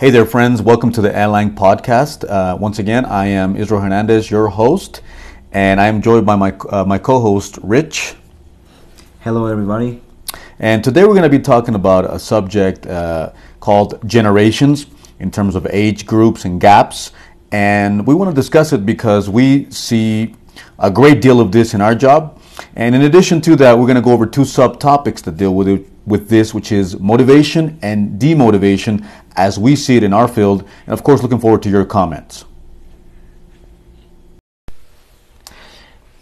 [0.00, 0.62] Hey there, friends.
[0.62, 2.24] Welcome to the Airline Podcast.
[2.26, 5.02] Uh, once again, I am Israel Hernandez, your host,
[5.52, 8.14] and I am joined by my, uh, my co host, Rich.
[9.20, 10.00] Hello, everybody.
[10.58, 14.86] And today we're going to be talking about a subject uh, called generations
[15.18, 17.12] in terms of age groups and gaps.
[17.52, 20.34] And we want to discuss it because we see
[20.78, 22.40] a great deal of this in our job.
[22.74, 25.68] And in addition to that, we're going to go over two subtopics that deal with
[25.68, 29.06] it, with this, which is motivation and demotivation
[29.36, 30.64] as we see it in our field.
[30.86, 32.44] And of course, looking forward to your comments.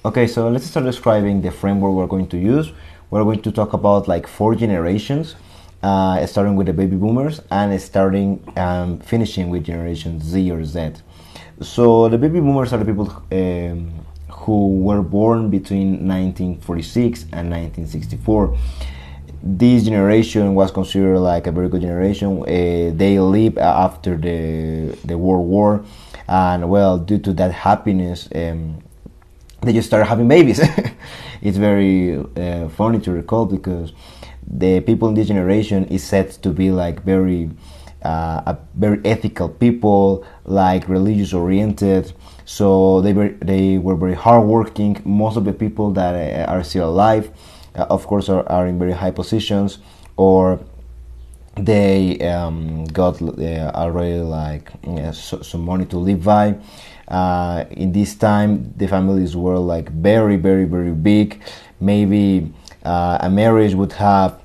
[0.05, 2.73] Okay, so let's start describing the framework we're going to use.
[3.11, 5.35] We're going to talk about like four generations,
[5.83, 10.93] uh, starting with the baby boomers and starting um, finishing with generation Z or Z.
[11.61, 13.93] So the baby boomers are the people um,
[14.31, 18.57] who were born between 1946 and 1964
[19.43, 22.43] this generation was considered like a very good generation.
[22.43, 25.85] Uh, they lived after the the World War,
[26.27, 28.83] and well, due to that happiness, um,
[29.63, 30.61] they just started having babies.
[31.43, 33.93] it's very uh, funny to recall because
[34.47, 37.51] the people in this generation is said to be like very
[38.03, 42.13] uh, very ethical people, like religious oriented.
[42.45, 45.01] So they were they were very hardworking.
[45.05, 47.31] Most of the people that uh, are still alive
[47.85, 49.79] of course, are, are in very high positions
[50.17, 50.61] or
[51.57, 54.71] they um, got uh, already like
[55.13, 56.57] so, some money to live by.
[57.09, 61.43] Uh, in this time, the families were like very, very, very big.
[61.81, 62.53] Maybe
[62.85, 64.41] uh, a marriage would have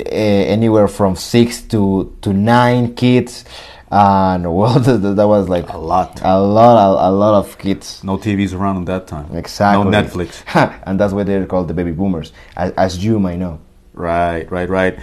[0.00, 3.44] uh, anywhere from six to to nine kids
[3.90, 8.02] and well, that, was like a lot, a lot, a, a, lot of kids.
[8.04, 9.36] No TVs around at that time.
[9.36, 9.84] Exactly.
[9.84, 10.44] No Netflix.
[10.84, 13.60] and that's why they're called the baby boomers, as, as, you might know.
[13.92, 14.98] Right, right, right.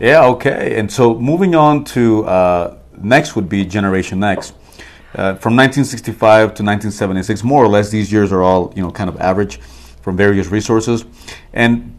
[0.00, 0.78] Yeah, okay.
[0.78, 4.52] And so moving on to uh, next would be Generation X.
[5.14, 6.16] Uh, from 1965
[6.54, 9.60] to 1976, more or less, these years are all you know kind of average
[10.00, 11.04] from various resources,
[11.52, 11.98] and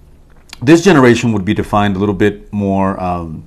[0.64, 3.00] this generation would be defined a little bit more.
[3.00, 3.46] Um,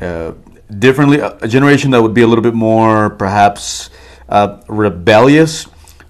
[0.00, 0.32] uh,
[0.76, 3.90] differently, a generation that would be a little bit more perhaps
[4.28, 5.66] uh, rebellious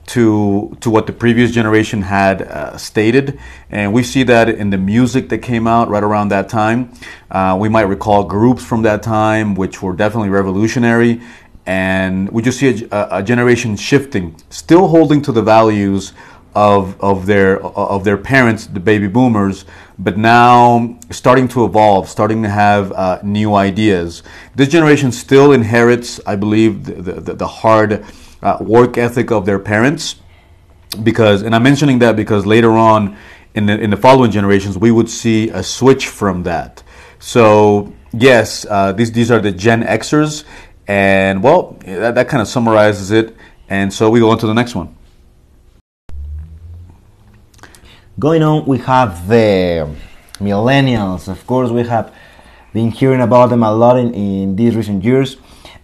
[0.06, 3.38] to to what the previous generation had uh, stated,
[3.70, 6.90] and we see that in the music that came out right around that time.
[7.30, 11.20] Uh, we might recall groups from that time which were definitely revolutionary,
[11.66, 16.14] and we just see a, a generation shifting, still holding to the values
[16.58, 19.64] of of their of their parents, the baby boomers,
[19.96, 24.24] but now starting to evolve, starting to have uh, new ideas.
[24.56, 28.04] This generation still inherits, I believe, the the, the hard
[28.42, 30.16] uh, work ethic of their parents,
[31.04, 33.16] because, and I'm mentioning that because later on
[33.54, 36.82] in the in the following generations we would see a switch from that.
[37.20, 40.42] So yes, uh, these these are the Gen Xers,
[40.88, 43.36] and well, that, that kind of summarizes it.
[43.70, 44.97] And so we go on to the next one.
[48.18, 49.88] Going on, we have the
[50.40, 51.28] millennials.
[51.28, 52.12] Of course, we have
[52.72, 55.36] been hearing about them a lot in, in these recent years.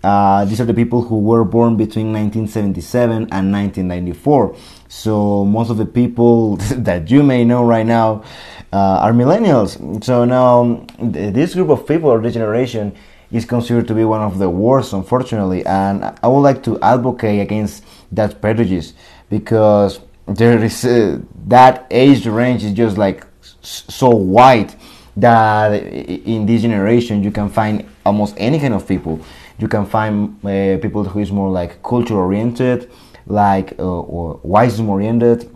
[0.02, 4.56] Uh, these are the people who were born between 1977 and 1994.
[4.88, 6.56] So most of the people
[6.88, 8.24] that you may know right now
[8.72, 10.02] uh, are millennials.
[10.02, 12.96] So now this group of people or this generation
[13.30, 15.64] is considered to be one of the worst, unfortunately.
[15.66, 18.94] And I would like to advocate against that prejudice
[19.30, 23.26] because there is uh, that age range is just like
[23.60, 24.74] so wide
[25.16, 29.20] that in this generation you can find almost any kind of people.
[29.58, 32.90] You can find uh, people who is more like culture oriented
[33.26, 35.50] like uh, or wisdom oriented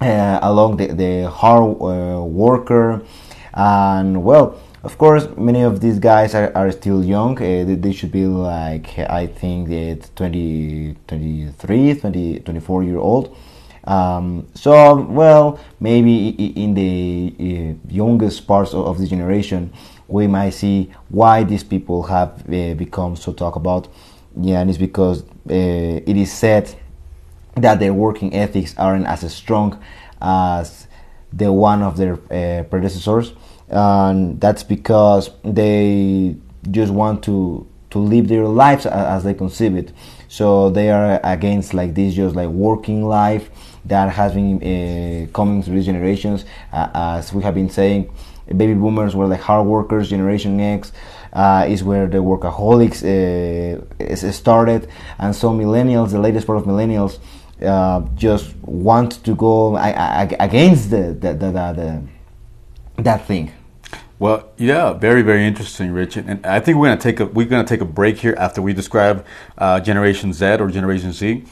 [0.00, 3.02] uh, along the, the hard uh, worker.
[3.54, 7.36] And well of course many of these guys are, are still young.
[7.38, 9.68] Uh, they, should be like i think
[10.14, 13.36] 20 23 20 24 year old
[13.84, 19.72] um, so, well, maybe in the uh, youngest parts of, the generation,
[20.08, 23.88] we might see why these people have uh, become so talk about.
[24.38, 26.74] Yeah, and it's because uh, it is said
[27.54, 29.82] that their working ethics aren't as strong
[30.20, 30.86] as
[31.32, 33.32] the one of their uh, predecessors,
[33.68, 36.36] and that's because they
[36.70, 39.92] just want to to live their lives as they conceive it.
[40.28, 43.50] So they are against like this, just like working life
[43.84, 46.44] that has been uh, coming through these generations.
[46.72, 48.10] Uh, as we have been saying,
[48.48, 50.10] baby boomers were like hard workers.
[50.10, 50.92] Generation X
[51.32, 53.02] uh, is where the workaholics
[54.32, 54.88] started,
[55.18, 57.18] and so millennials, the latest part of millennials,
[58.16, 62.02] just want to go against the, the, the, the,
[63.02, 63.52] that thing.
[64.20, 66.18] Well, yeah, very, very interesting, Rich.
[66.18, 68.74] And I think we're gonna take a we're gonna take a break here after we
[68.74, 69.24] describe
[69.56, 71.42] uh, Generation Z or Generation Z,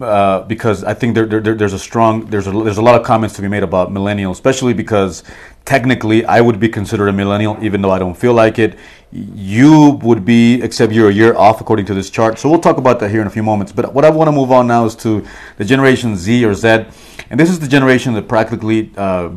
[0.00, 3.06] uh, because I think there, there, there's a strong there's a there's a lot of
[3.06, 5.22] comments to be made about millennials, especially because
[5.66, 8.78] technically I would be considered a millennial, even though I don't feel like it.
[9.12, 12.38] You would be, except you're a year off according to this chart.
[12.38, 13.70] So we'll talk about that here in a few moments.
[13.70, 15.26] But what I want to move on now is to
[15.58, 16.86] the Generation Z or Z,
[17.28, 18.92] and this is the generation that practically.
[18.96, 19.32] Uh,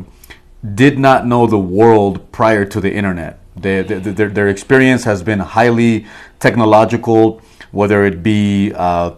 [0.74, 3.38] did not know the world prior to the internet.
[3.56, 6.06] They, they, their, their experience has been highly
[6.38, 7.42] technological,
[7.72, 9.14] whether it be uh,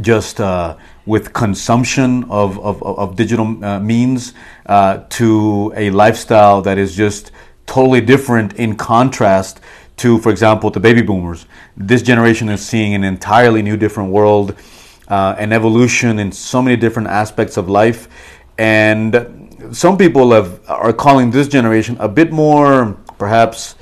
[0.00, 0.76] just uh,
[1.06, 4.34] with consumption of, of, of digital uh, means
[4.66, 7.32] uh, to a lifestyle that is just
[7.66, 9.60] totally different in contrast
[9.96, 11.46] to, for example, the baby boomers.
[11.76, 14.56] This generation is seeing an entirely new, different world,
[15.08, 18.08] uh, an evolution in so many different aspects of life.
[18.58, 19.39] And
[19.72, 23.74] some people have are calling this generation a bit more perhaps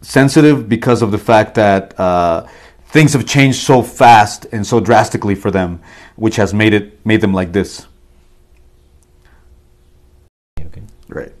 [0.00, 2.46] sensitive because of the fact that uh,
[2.86, 5.80] things have changed so fast and so drastically for them,
[6.16, 7.86] which has made it made them like this.
[10.60, 10.82] Okay.
[11.08, 11.32] Right.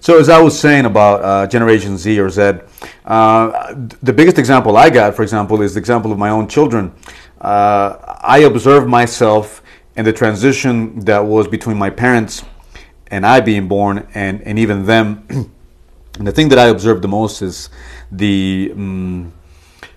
[0.00, 2.60] So as I was saying about uh, Generation Z or Z,
[3.04, 6.94] uh, the biggest example I got, for example, is the example of my own children.
[7.40, 9.62] Uh, I observed myself
[9.96, 12.44] in the transition that was between my parents
[13.10, 15.26] and I being born, and, and even them.
[15.28, 15.50] and
[16.26, 17.70] the thing that I observed the most is
[18.10, 19.32] the, um,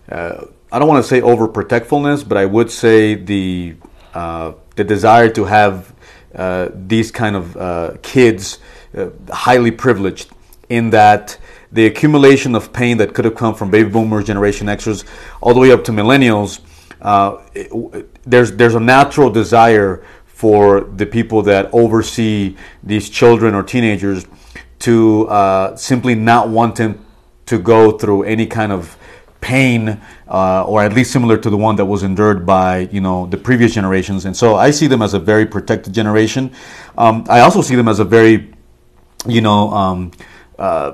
[0.10, 3.76] uh, I don't want to say overprotectfulness, but I would say the,
[4.14, 5.94] uh, the desire to have
[6.34, 8.60] uh, these kind of uh, kids
[8.98, 10.32] uh, highly privileged
[10.70, 11.38] in that
[11.72, 15.06] the accumulation of pain that could have come from baby boomers, Generation Xers,
[15.42, 16.60] all the way up to millennials,
[17.02, 20.06] uh, it, there's, there's a natural desire
[20.42, 24.26] for the people that oversee these children or teenagers
[24.80, 27.06] to uh, simply not want them
[27.46, 28.98] to go through any kind of
[29.40, 33.28] pain uh, or at least similar to the one that was endured by you know
[33.28, 34.26] the previous generations.
[34.26, 36.52] And so i see them as a very protected generation.
[36.98, 38.52] Um, i also see them as a very
[39.28, 40.12] you know um,
[40.58, 40.94] uh,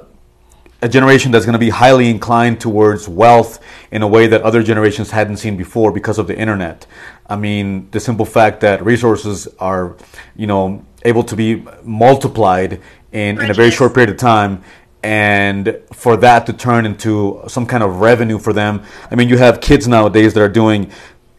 [0.81, 3.59] a generation that's going to be highly inclined towards wealth
[3.91, 6.85] in a way that other generations hadn't seen before because of the internet.
[7.27, 9.95] I mean, the simple fact that resources are,
[10.35, 12.81] you know, able to be multiplied
[13.11, 14.63] in, in a very short period of time
[15.03, 18.83] and for that to turn into some kind of revenue for them.
[19.09, 20.91] I mean, you have kids nowadays that are doing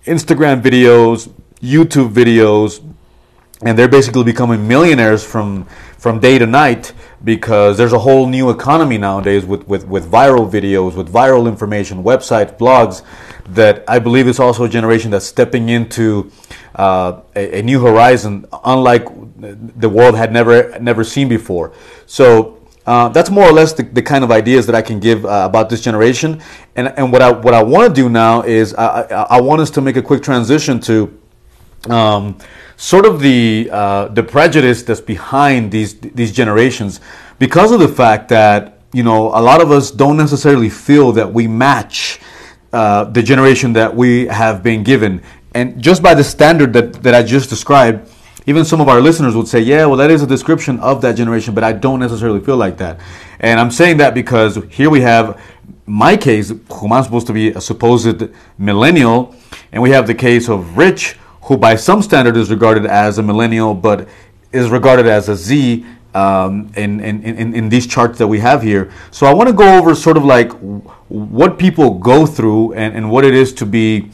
[0.04, 1.30] Instagram videos,
[1.60, 2.82] YouTube videos,
[3.62, 5.66] and they're basically becoming millionaires from
[5.98, 6.92] from day to night
[7.24, 12.04] because there's a whole new economy nowadays with, with, with viral videos, with viral information,
[12.04, 13.02] websites, blogs,
[13.48, 16.30] that I believe is also a generation that's stepping into
[16.76, 19.06] uh, a, a, new horizon, unlike
[19.80, 21.72] the world had never never seen before.
[22.06, 25.24] So uh, that's more or less the, the, kind of ideas that I can give
[25.24, 26.40] uh, about this generation.
[26.76, 29.60] And, and what I what I want to do now is I, I, I, want
[29.60, 31.18] us to make a quick transition to.
[31.86, 32.38] Um,
[32.76, 37.00] sort of the uh, the prejudice that's behind these these generations
[37.38, 41.32] because of the fact that you know a lot of us don't necessarily feel that
[41.32, 42.20] we match
[42.72, 45.22] uh, the generation that we have been given.
[45.54, 48.10] And just by the standard that, that I just described
[48.46, 51.12] even some of our listeners would say yeah well that is a description of that
[51.16, 53.00] generation but I don't necessarily feel like that.
[53.40, 55.40] And I'm saying that because here we have
[55.86, 59.34] my case whom I'm supposed to be a supposed millennial
[59.72, 61.16] and we have the case of Rich
[61.48, 64.06] who by some standard is regarded as a millennial, but
[64.52, 68.62] is regarded as a Z um, in, in, in, in, these charts that we have
[68.62, 68.92] here.
[69.10, 70.52] So I want to go over sort of like
[71.08, 74.10] what people go through and, and what it is to be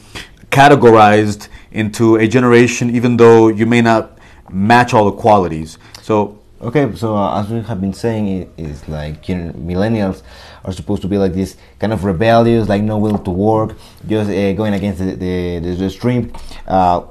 [0.49, 4.17] categorized into a generation, even though you may not
[4.49, 5.77] match all the qualities.
[6.01, 10.23] So Okay, so uh, as we have been saying, it is like you know, millennials
[10.63, 14.31] are supposed to be like this kind of rebellious, like no will to work, just
[14.31, 16.33] uh, going against the, the, the stream.
[16.67, 17.01] Uh,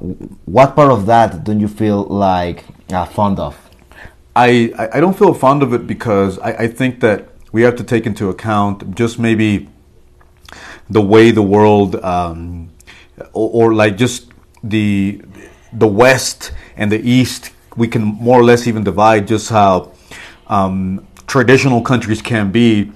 [0.46, 3.56] what part of that don't you feel like uh, fond of?
[4.34, 7.84] I, I don't feel fond of it because I, I think that we have to
[7.84, 9.68] take into account just maybe
[10.90, 12.70] the way the world, um,
[13.32, 14.32] or, or like just
[14.64, 15.22] the
[15.72, 19.92] the West and the East we can more or less even divide just how
[20.46, 22.92] um, traditional countries can be.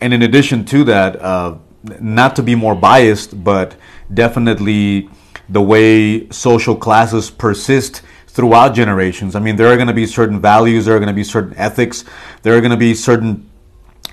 [0.00, 1.56] And in addition to that, uh,
[2.00, 3.76] not to be more biased, but
[4.12, 5.08] definitely
[5.48, 9.34] the way social classes persist throughout generations.
[9.34, 11.54] I mean, there are going to be certain values, there are going to be certain
[11.56, 12.04] ethics,
[12.42, 13.48] there are going to be certain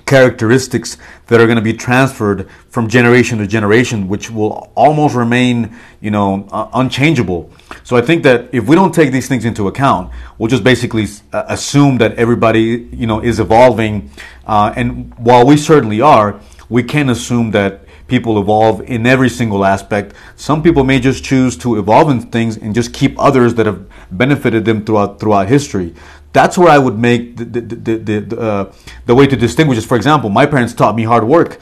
[0.10, 0.98] characteristics
[1.28, 6.10] that are going to be transferred from generation to generation, which will almost remain, you
[6.10, 7.52] know, uh, unchangeable.
[7.84, 11.06] So I think that if we don't take these things into account, we'll just basically
[11.32, 14.10] uh, assume that everybody, you know, is evolving.
[14.48, 16.40] Uh, and while we certainly are,
[16.70, 20.16] we can't assume that people evolve in every single aspect.
[20.36, 23.86] Some people may just choose to evolve in things and just keep others that have
[24.12, 25.94] benefited them throughout throughout history.
[26.32, 28.74] That's where I would make the the the, the, uh,
[29.06, 29.86] the way to distinguish is.
[29.86, 31.60] For example, my parents taught me hard work,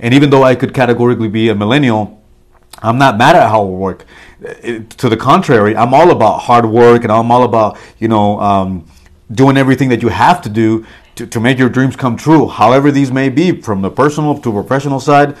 [0.00, 2.20] and even though I could categorically be a millennial,
[2.82, 4.04] I'm not mad at hard work.
[4.40, 8.40] It, to the contrary, I'm all about hard work, and I'm all about you know
[8.40, 8.86] um,
[9.30, 10.84] doing everything that you have to do
[11.16, 14.52] to, to make your dreams come true, however these may be, from the personal to
[14.52, 15.36] professional side.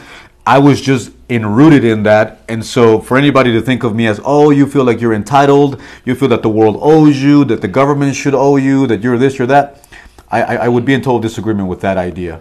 [0.48, 2.40] I was just enrooted in that.
[2.48, 5.78] And so for anybody to think of me as, oh, you feel like you're entitled,
[6.06, 9.18] you feel that the world owes you, that the government should owe you, that you're
[9.18, 9.86] this, you're that,
[10.30, 12.40] I, I, I would be in total disagreement with that idea.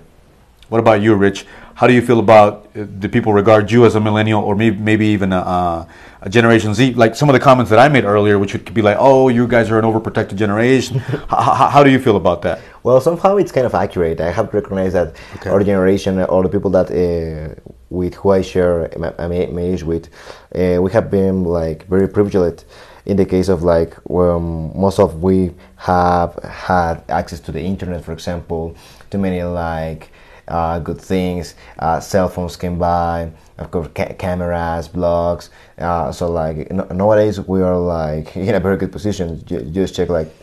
[0.70, 1.46] What about you, Rich?
[1.76, 4.78] How do you feel about uh, do people regard you as a millennial or maybe,
[4.78, 5.88] maybe even a,
[6.22, 6.94] a, Generation Z?
[6.94, 9.48] Like some of the comments that I made earlier, which could be like, oh, you
[9.48, 11.00] guys are an overprotected generation.
[11.30, 12.62] how, how, do you feel about that?
[12.84, 14.22] Well, somehow it's kind of accurate.
[14.22, 15.50] I have to recognize that okay.
[15.50, 17.54] our generation, or the people that uh,
[17.90, 20.10] with who I share my, age with,
[20.56, 22.66] uh, we have been like very privileged
[23.06, 28.04] in the case of like um, most of we have had access to the internet
[28.04, 28.76] for example
[29.10, 30.12] too many like
[30.50, 36.30] uh, good things uh, cell phones can buy of course ca- cameras blogs uh, so
[36.30, 39.44] like nowadays we are like in a very good position.
[39.46, 40.34] Just check like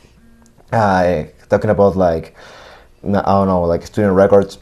[0.72, 2.34] uh, talking about like
[3.02, 4.58] I don't know like student records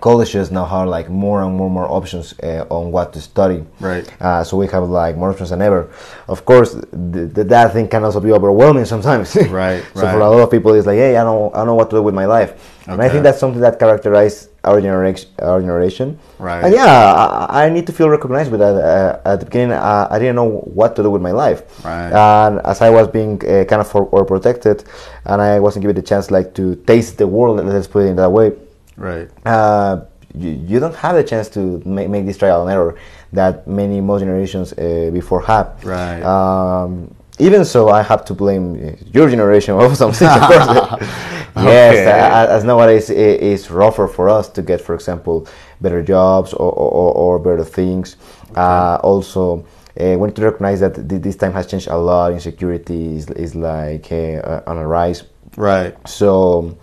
[0.00, 3.64] colleges now have like more and more and more options uh, on what to study.
[3.80, 4.06] Right.
[4.20, 5.90] Uh, so we have like more options than ever.
[6.28, 9.36] Of course, th- th- that thing can also be overwhelming sometimes.
[9.50, 9.82] right.
[9.94, 10.12] so right.
[10.12, 11.96] for a lot of people, it's like, hey, I don't, I don't know what to
[11.96, 12.52] do with my life.
[12.82, 12.92] Okay.
[12.92, 15.30] And I think that's something that characterizes our generation.
[15.40, 16.18] Our generation.
[16.38, 16.64] Right.
[16.64, 18.74] And yeah, I, I need to feel recognized with that.
[18.74, 21.84] Uh, at the beginning, uh, I didn't know what to do with my life.
[21.84, 22.12] Right.
[22.12, 24.84] And as I was being uh, kind of for, or protected,
[25.24, 27.64] and I wasn't given the chance like to taste the world.
[27.64, 28.52] Let's put it in that way
[28.98, 29.30] Right.
[29.46, 32.98] Uh, you, you, don't have the chance to make, make this trial and error
[33.32, 35.72] that many most generations uh, before had.
[35.84, 36.22] Right.
[36.22, 40.30] Um, even so, I have to blame your generation of some things.
[40.30, 41.00] Of course.
[41.56, 42.10] yes, okay.
[42.10, 45.46] uh, as nowadays it is rougher for us to get, for example,
[45.80, 48.16] better jobs or, or, or better things.
[48.50, 48.60] Okay.
[48.60, 49.64] Uh, also,
[50.00, 52.32] uh, we need to recognize that th- this time has changed a lot.
[52.32, 55.22] Insecurity is, is like uh, on a rise.
[55.56, 55.96] Right.
[56.06, 56.76] So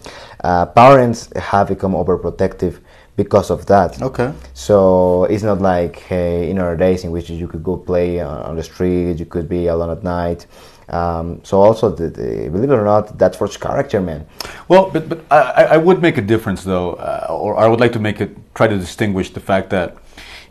[0.43, 2.79] uh, parents have become overprotective
[3.15, 4.01] because of that.
[4.01, 4.33] Okay.
[4.53, 8.55] So it's not like hey, in our days in which you could go play on
[8.55, 10.47] the street, you could be alone at night.
[10.89, 14.27] Um, so also, the, the, believe it or not, that forged character, man.
[14.67, 17.93] Well, but but I, I would make a difference though, uh, or I would like
[17.93, 19.97] to make it try to distinguish the fact that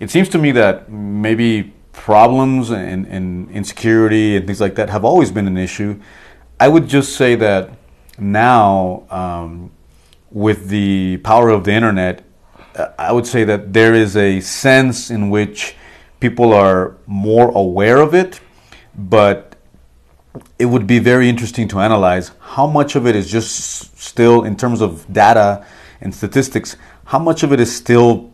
[0.01, 5.05] it seems to me that maybe problems and, and insecurity and things like that have
[5.05, 6.01] always been an issue.
[6.59, 7.71] I would just say that
[8.19, 9.05] now.
[9.11, 9.71] Um,
[10.35, 12.25] with the power of the internet,
[12.99, 15.77] I would say that there is a sense in which
[16.19, 18.41] people are more aware of it,
[18.99, 19.55] but
[20.59, 24.57] it would be very interesting to analyze how much of it is just still, in
[24.57, 25.65] terms of data
[26.01, 28.33] and statistics, how much of it is still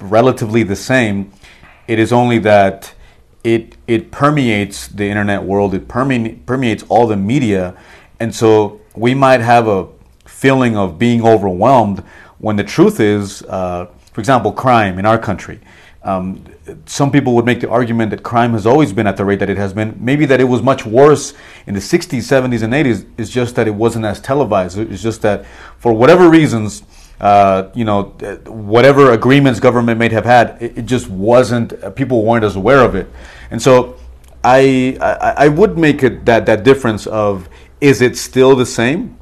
[0.00, 1.30] relatively the same.
[1.86, 2.94] It is only that
[3.44, 5.74] it it permeates the internet world.
[5.74, 7.76] It perme- permeates all the media,
[8.18, 9.88] and so we might have a
[10.26, 12.00] feeling of being overwhelmed
[12.38, 15.60] when the truth is, uh, for example, crime in our country.
[16.02, 16.44] Um,
[16.86, 19.50] some people would make the argument that crime has always been at the rate that
[19.50, 19.96] it has been.
[19.98, 21.34] Maybe that it was much worse
[21.66, 23.06] in the 60s, 70s, and 80s.
[23.16, 24.78] It's just that it wasn't as televised.
[24.78, 25.44] It's just that
[25.78, 26.82] for whatever reasons,
[27.20, 28.04] uh, you know,
[28.46, 31.72] whatever agreements government may have had, it, it just wasn't.
[31.82, 33.08] Uh, people weren't as aware of it,
[33.50, 33.98] and so
[34.44, 37.48] I, I, I would make it that that difference of
[37.80, 39.18] is it still the same?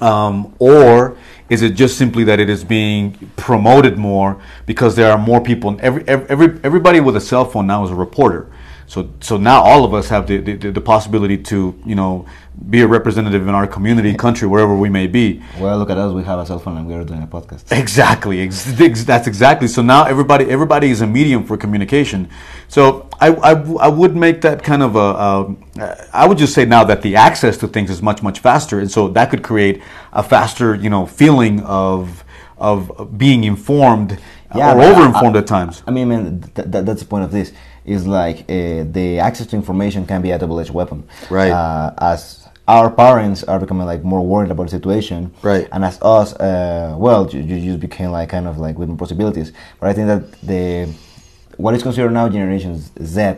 [0.00, 1.16] Um, or
[1.48, 5.76] is it just simply that it is being promoted more because there are more people?
[5.80, 8.50] Every, every, everybody with a cell phone now is a reporter.
[8.86, 12.26] So, so now all of us have the, the, the, possibility to, you know,
[12.70, 15.40] be a representative in our community, country, wherever we may be.
[15.60, 16.12] Well, look at us.
[16.12, 17.70] We have a cell phone and we are doing a podcast.
[17.70, 18.44] Exactly.
[18.48, 19.68] That's exactly.
[19.68, 22.28] So now everybody, everybody is a medium for communication.
[22.70, 23.50] So I, I,
[23.86, 27.16] I would make that kind of a, a, I would just say now that the
[27.16, 28.78] access to things is much, much faster.
[28.78, 32.24] And so that could create a faster, you know, feeling of,
[32.58, 34.20] of being informed
[34.54, 35.82] yeah, or over-informed at times.
[35.88, 37.52] I mean, man, th- th- that's the point of this
[37.84, 41.08] is like uh, the access to information can be a double-edged weapon.
[41.28, 41.50] Right.
[41.50, 45.68] Uh, as our parents are becoming like more worried about the situation, Right.
[45.72, 49.52] And as us, uh, well, you, you just became like kind of like with possibilities.
[49.80, 50.94] But I think that the
[51.60, 53.36] what is considered now Generation Z,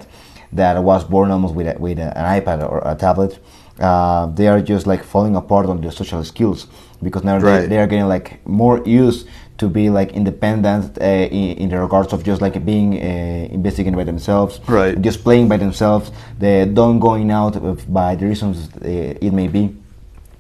[0.53, 3.39] that was born almost with a, with a, an iPad or a tablet,
[3.81, 6.67] uh, they are just like falling apart on their social skills
[7.03, 7.61] because now Right.
[7.63, 9.27] they, they are getting like more used
[9.59, 13.97] to be like independent uh, in, in the regards of just like being uh, investigating
[13.97, 15.01] by themselves, Right.
[15.01, 16.11] just playing by themselves.
[16.39, 17.55] They don't going out
[17.93, 19.75] by the reasons uh, it may be.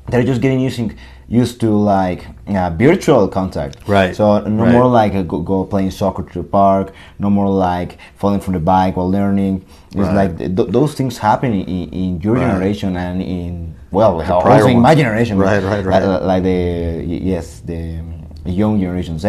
[0.08, 0.96] They're just getting using
[1.28, 3.76] used to like uh, virtual contact.
[3.88, 4.14] Right.
[4.14, 4.72] So no Right.
[4.72, 6.92] more like uh, go, go playing soccer to the park.
[7.18, 9.64] No more like falling from the bike while learning.
[9.88, 10.14] It's Right.
[10.14, 12.46] like th- th- those things happen in, in your Right.
[12.46, 15.38] generation and in well, also in my generation.
[15.38, 16.02] Right, right, right.
[16.02, 18.00] Like, like the yes the
[18.44, 19.28] young generation Z.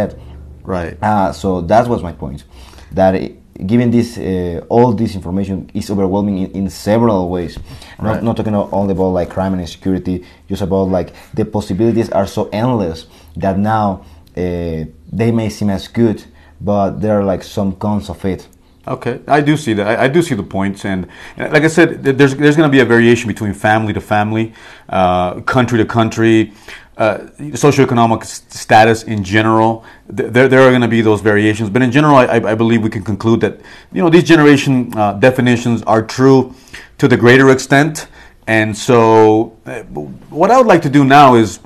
[0.66, 0.98] Right.
[1.02, 2.44] Uh, so that was my point.
[2.92, 3.32] That i
[3.66, 7.58] given this, uh, all this information is overwhelming in, in several ways.
[8.02, 8.24] Not, Right.
[8.24, 12.50] not talking only about like crime and insecurity, just about like the possibilities are so
[12.52, 13.06] endless
[13.38, 14.04] that now
[14.36, 16.24] uh, they may seem as good,
[16.60, 18.48] but there are like some cons of it.
[18.86, 19.88] Okay, I do see that.
[19.88, 21.08] I, I do see the points, and,
[21.38, 24.52] and like I said, there's there's going to be a variation between family to family,
[24.90, 26.52] uh, country to country,
[26.98, 29.84] uh, socioeconomic status in general.
[30.16, 32.56] Th- there there are going to be those variations, but in general, I, I I
[32.56, 33.60] believe we can conclude that
[33.92, 36.54] you know these generation uh, definitions are true
[37.00, 38.08] to the greater extent,
[38.48, 39.84] and so uh,
[40.30, 41.60] what I would like to do now is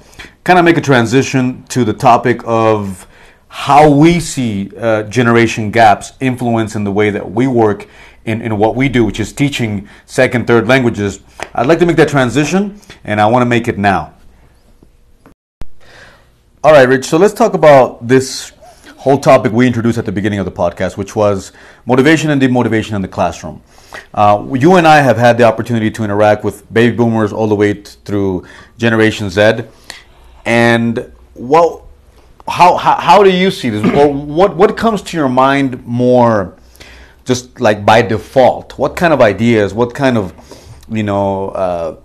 [0.44, 3.06] kind of make a transition to the topic of
[3.50, 7.88] how we see uh, generation gaps influence in the way that we work
[8.26, 11.22] in, in what we do, which is teaching second, third languages.
[11.56, 14.14] I'd like to make that transition, and I want to make it now.
[16.68, 17.06] All right, Rich.
[17.06, 18.52] So let's talk about this
[18.98, 21.54] whole topic we introduced at the beginning of the podcast, which was
[21.86, 23.62] motivation and demotivation in the classroom.
[24.14, 27.56] Uh, you and I have had the opportunity to interact with baby boomers all the
[27.56, 28.46] way t- through
[28.78, 29.64] Generation Z,
[30.46, 31.84] and what,
[32.50, 33.82] how, how, how do you see this?
[33.98, 36.58] Or what, what comes to your mind more,
[37.24, 38.78] just like by default?
[38.78, 39.74] What kind of ideas?
[39.74, 40.34] What kind of,
[40.90, 41.96] you know, uh,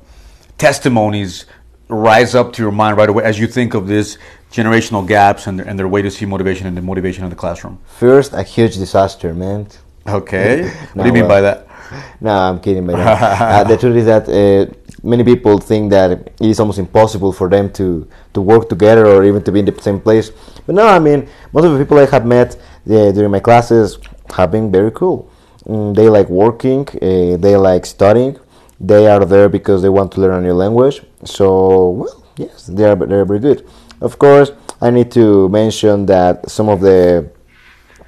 [0.57, 1.47] testimonies
[1.93, 4.19] rise up to your mind right away as you think of this
[4.51, 7.37] generational gaps and their, and their way to see motivation and the motivation in the
[7.37, 7.79] classroom?
[7.87, 9.67] First, a huge disaster, man.
[10.07, 10.71] Okay.
[10.95, 11.69] What do you mean well, by that?
[12.23, 12.87] No, I'm kidding.
[12.87, 17.33] But uh, the truth is that uh, many people think that it is almost impossible
[17.33, 20.31] for them to, to work together or even to be in the same place.
[20.65, 23.99] But no, I mean, most of the people I have met uh, during my classes
[24.35, 25.31] have been very cool.
[25.67, 28.39] Mm, they like working, uh, they like studying,
[28.83, 31.03] they are there because they want to learn a new language.
[31.25, 33.67] So, well, yes, they are, they are very good.
[34.01, 37.31] Of course, I need to mention that some of the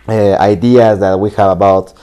[0.08, 1.94] uh, ideas that we have about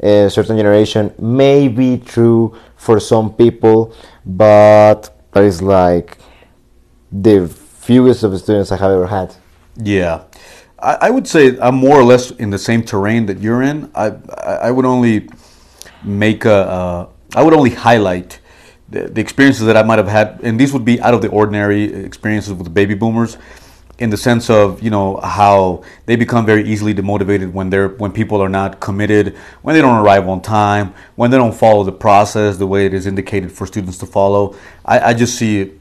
[0.00, 3.94] a certain generation may be true for some people,
[4.26, 6.18] but that is like
[7.12, 9.34] the fewest of the students I have ever had.
[9.76, 10.24] Yeah,
[10.78, 13.90] I, would say I'm more or less in the same terrain that you're in.
[13.94, 15.28] I I would only
[16.04, 18.40] make a uh, I would only highlight
[18.88, 21.28] the, the experiences that I might have had, and these would be out of the
[21.28, 23.36] ordinary experiences with the baby boomers,
[23.98, 28.10] in the sense of you know how they become very easily demotivated when they're when
[28.10, 31.92] people are not committed, when they don't arrive on time, when they don't follow the
[31.92, 34.56] process the way it is indicated for students to follow.
[34.84, 35.72] I, I just see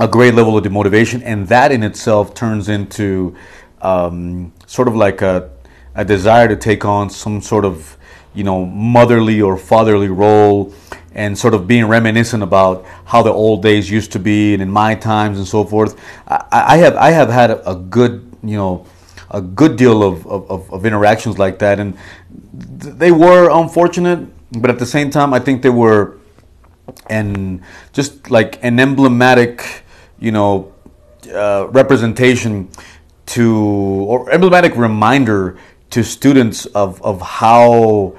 [0.00, 3.36] a great level of demotivation, and that in itself turns into
[3.82, 5.50] um, sort of like a,
[5.94, 7.97] a desire to take on some sort of
[8.34, 10.72] you know motherly or fatherly role,
[11.14, 14.70] and sort of being reminiscent about how the old days used to be, and in
[14.70, 15.98] my times and so forth.
[16.26, 18.86] I, I have I have had a, good you know
[19.30, 21.96] a good deal of, of, of- interactions like that, and
[22.80, 26.18] th- they were unfortunate, but at the same time, I think they were
[27.10, 27.62] and
[27.92, 29.84] just like an emblematic,
[30.18, 30.72] you know,
[31.32, 32.70] uh, representation
[33.26, 33.54] to
[34.08, 35.58] or emblematic reminder
[35.90, 38.16] to students of of how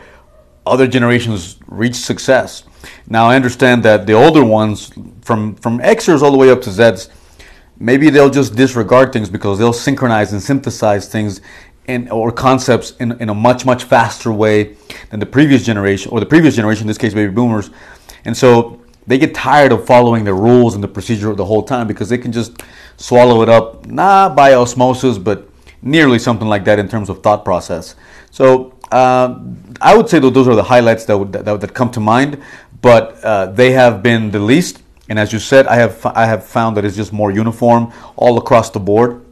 [0.66, 2.64] other generations reach success.
[3.08, 6.70] Now I understand that the older ones, from from Xers all the way up to
[6.70, 7.10] Zs,
[7.80, 11.42] maybe they'll just disregard things because they'll synchronize and synthesize things
[11.88, 14.76] in, or concepts in, in a much much faster way
[15.10, 17.72] than the previous generation or the previous generation in this case baby boomers
[18.26, 21.88] and so they get tired of following the rules and the procedure the whole time
[21.88, 22.62] because they can just
[22.98, 25.49] swallow it up not by osmosis but
[25.82, 27.96] nearly something like that in terms of thought process
[28.32, 29.40] so uh,
[29.82, 32.42] i would say that those are the highlights that would that, that come to mind
[32.82, 36.46] but uh, they have been the least and as you said, I have I have
[36.46, 39.26] found that it's just more uniform all across the board.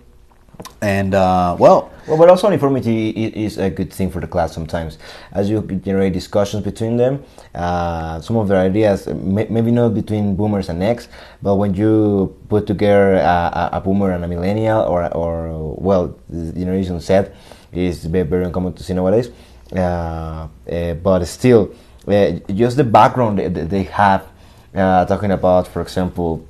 [0.81, 4.97] And uh, well, Well, but also uniformity is a good thing for the class sometimes,
[5.33, 7.21] as you generate discussions between them.
[7.53, 11.09] Uh, some of their ideas, maybe not between boomers and X,
[11.41, 16.53] but when you put together a, a boomer and a millennial, or, or well, the
[16.53, 17.25] generation Z,
[17.73, 19.29] is very, uncommon to see nowadays.
[19.75, 21.75] Uh, uh, but still,
[22.07, 24.25] uh, just the background that they have,
[24.73, 26.45] uh, talking about, for example,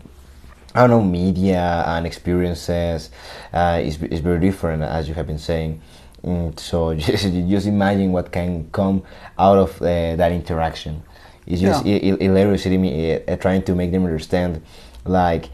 [0.77, 3.09] I don't know, media and experiences
[3.51, 5.81] uh, is, is very different, as you have been saying.
[6.23, 9.01] Mm, so just, just imagine what can come
[9.39, 11.01] out of uh, that interaction.
[11.47, 12.15] It's just yeah.
[12.19, 14.61] hilarious me uh, trying to make them understand,
[15.03, 15.49] like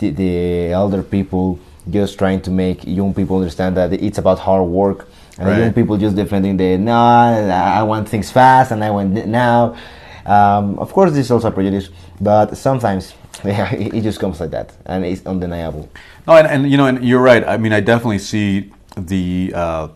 [0.00, 4.66] the, the, elder people just trying to make young people understand that it's about hard
[4.66, 5.06] work,
[5.38, 5.58] and right.
[5.58, 9.76] young people just defending the no, I want things fast and I want now.
[10.24, 14.50] Um, of course, this is also a prejudice, but sometimes yeah, it, just comes like
[14.50, 15.88] that, and it's undeniable.
[16.26, 17.44] No, and, and you know, and you're right.
[17.44, 19.88] I mean, I definitely see the uh,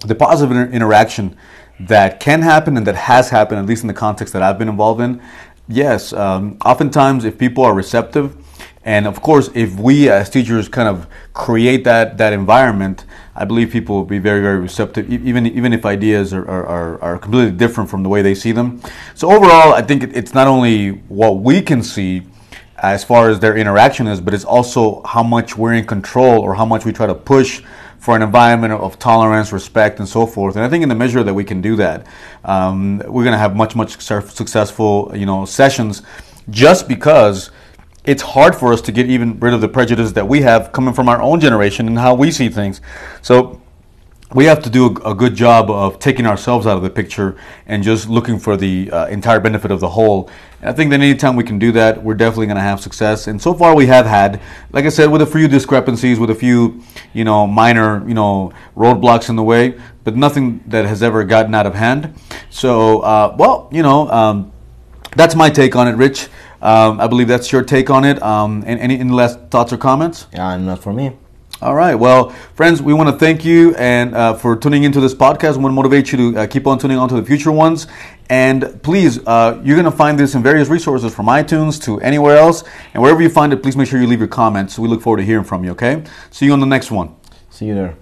[0.00, 1.36] the positive inter- interaction
[1.80, 4.68] that can happen and that has happened, at least in the context that I've been
[4.68, 5.20] involved in.
[5.68, 8.36] Yes, um, oftentimes if people are receptive,
[8.84, 13.70] and of course, if we as teachers kind of create that that environment, I believe
[13.70, 17.88] people will be very, very receptive, even even if ideas are, are, are completely different
[17.88, 18.82] from the way they see them.
[19.14, 22.22] So overall, I think it's not only what we can see
[22.82, 26.54] as far as their interaction is, but it's also how much we're in control or
[26.54, 27.62] how much we try to push
[27.98, 30.56] for an environment of tolerance, respect, and so forth.
[30.56, 32.04] And I think in the measure that we can do that,
[32.44, 36.02] um, we're going to have much, much successful, you know, sessions,
[36.50, 37.52] just because
[38.04, 40.92] it's hard for us to get even rid of the prejudice that we have coming
[40.92, 42.80] from our own generation and how we see things.
[43.22, 43.61] So
[44.34, 47.36] we have to do a, a, good job of taking ourselves out of the picture
[47.66, 50.30] and just looking for the uh, entire benefit of the whole.
[50.60, 53.26] And I think that anytime we can do that, we're definitely going to have success.
[53.26, 54.40] And so far, we have had,
[54.72, 58.52] like I said, with a few discrepancies, with a few, you know, minor, you know,
[58.76, 62.14] roadblocks in the way, but nothing that has ever gotten out of hand.
[62.50, 64.52] So, uh, well, you know, um,
[65.14, 66.28] that's my take on it, Rich.
[66.62, 68.22] Um, I believe that's your take on it.
[68.22, 70.26] Um, any, any last thoughts or comments?
[70.32, 71.16] Yeah, not for me.
[71.62, 71.94] All right.
[71.94, 75.56] Well, friends, we want to thank you and uh, for tuning into this podcast.
[75.56, 77.86] We want to motivate you to uh, keep on tuning on to the future ones.
[78.28, 82.36] And please, uh, you're going to find this in various resources from iTunes to anywhere
[82.36, 82.64] else.
[82.94, 84.76] And wherever you find it, please make sure you leave your comments.
[84.76, 86.02] We look forward to hearing from you, okay?
[86.32, 87.14] See you on the next one.
[87.50, 88.01] See you there.